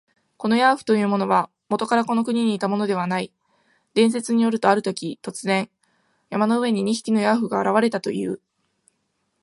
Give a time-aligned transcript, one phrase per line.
[0.37, 3.31] このヤーフというものは、もとからこの国にいたものではない。
[3.93, 5.69] 伝説によると、あるとき、突然、
[6.31, 8.41] 山の上に二匹のヤーフが現れたという。